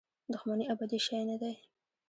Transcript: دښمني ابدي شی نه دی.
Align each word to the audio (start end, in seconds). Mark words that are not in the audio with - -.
دښمني 0.33 0.65
ابدي 0.73 0.99
شی 1.05 1.21
نه 1.29 1.35
دی. 1.41 1.53